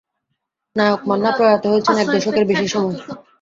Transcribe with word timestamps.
নায়ক 0.75 1.01
মান্না 1.09 1.31
প্রয়াত 1.37 1.63
হয়েছেন 1.67 1.95
এক 1.97 2.07
দশকের 2.15 2.45
বেশি 2.49 2.67
সময়। 2.67 2.97